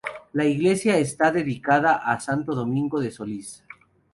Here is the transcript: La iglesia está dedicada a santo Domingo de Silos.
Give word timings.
La 0.33 0.45
iglesia 0.45 0.97
está 0.97 1.31
dedicada 1.31 1.95
a 1.97 2.19
santo 2.19 2.55
Domingo 2.55 2.99
de 2.99 3.11
Silos. 3.11 3.63